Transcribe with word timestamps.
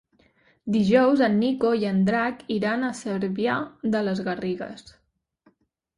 Dijous 0.75 1.21
en 1.27 1.35
Nico 1.41 1.73
i 1.83 1.85
en 1.91 2.01
Drac 2.09 2.41
iran 2.57 2.87
a 2.89 2.91
Cervià 3.03 3.61
de 3.97 4.05
les 4.09 4.23
Garrigues. 4.31 4.87